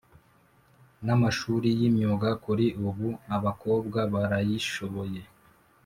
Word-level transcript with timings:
namashuri 1.05 1.67
yimyuga 1.79 2.29
Kuri 2.43 2.65
ubu 2.89 3.09
abakobwa 3.35 3.99
barayishoboye 4.13 5.21